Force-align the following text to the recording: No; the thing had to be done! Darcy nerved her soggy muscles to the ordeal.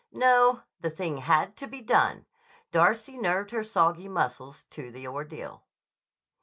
No; 0.11 0.63
the 0.79 0.89
thing 0.89 1.17
had 1.17 1.55
to 1.57 1.67
be 1.67 1.79
done! 1.79 2.25
Darcy 2.71 3.19
nerved 3.19 3.51
her 3.51 3.63
soggy 3.63 4.07
muscles 4.07 4.63
to 4.71 4.89
the 4.89 5.05
ordeal. 5.05 5.63